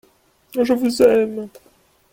[0.59, 1.47] Je vous aime!